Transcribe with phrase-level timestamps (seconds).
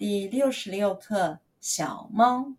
[0.00, 2.54] 第六十六课小猫。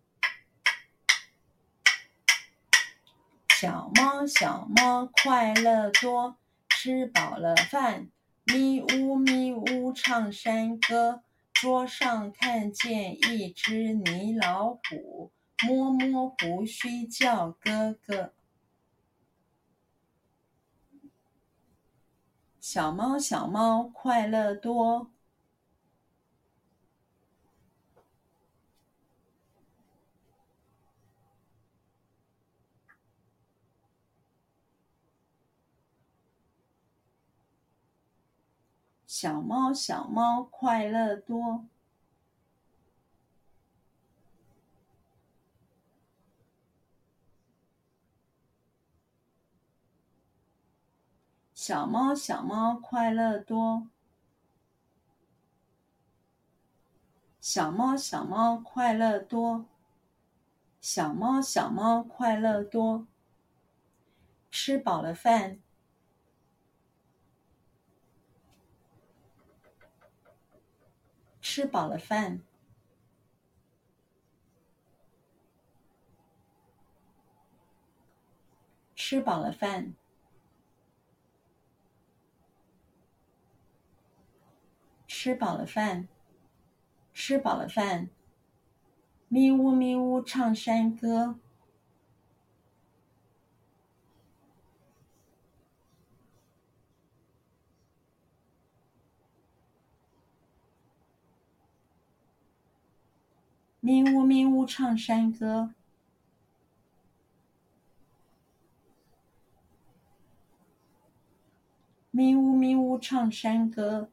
[3.60, 6.38] 小猫小猫快乐多，
[6.69, 8.12] 吃饱了饭，
[8.43, 11.23] 咪呜咪呜唱山歌。
[11.51, 15.31] 桌上看见一只泥老虎，
[15.65, 18.34] 摸摸胡须叫哥哥。
[22.60, 25.10] 小猫小猫快乐多。
[39.14, 41.66] 小猫小猫快乐多。
[51.54, 53.90] 小猫小猫快乐多。
[57.42, 59.66] 小猫小猫快乐多。
[60.80, 63.06] 小猫小猫快乐多。
[64.50, 65.59] 吃饱了饭。
[71.53, 72.41] 吃饱了饭，
[78.95, 79.94] 吃饱了饭，
[85.05, 86.07] 吃饱了饭，
[87.11, 88.09] 吃饱了饭，
[89.27, 91.38] 咪呜咪呜唱山歌。
[103.84, 105.74] 咪呜咪呜唱山歌，
[112.12, 114.08] 咪呜咪呜唱山歌，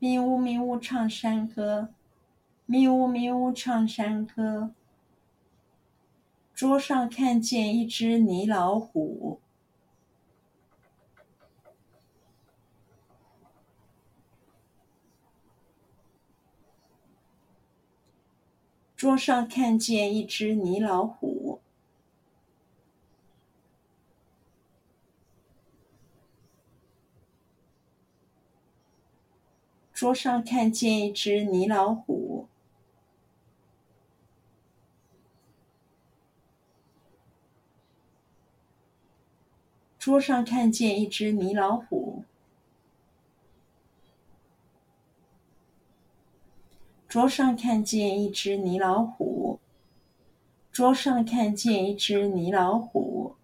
[0.00, 1.90] 咪呜咪呜唱山歌，
[2.66, 4.74] 咪呜咪呜唱山歌。
[6.52, 9.40] 桌上看见一只泥老虎。
[19.02, 21.60] 桌上看见一只泥老虎。
[29.92, 32.46] 桌上看见一只泥老虎。
[39.98, 42.24] 桌上看见一只泥老虎。
[47.12, 49.60] 桌上看见一只泥老虎。
[50.72, 53.34] 桌上看见一只泥老虎。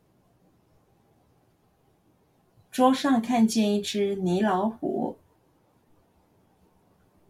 [2.70, 5.18] 桌上看见一只泥老虎。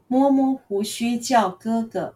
[0.06, 2.14] 摸摸胡须叫哥哥。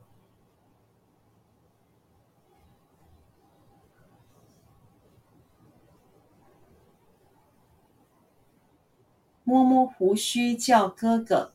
[9.42, 11.52] 摸摸胡须叫哥哥。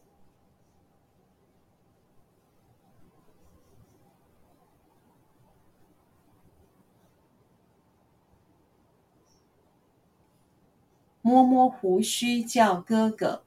[11.27, 13.43] 摸摸胡须叫哥哥，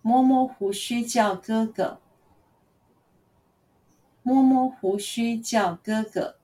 [0.00, 1.98] 摸摸胡须叫哥哥，
[4.22, 6.36] 摸摸胡须叫哥哥。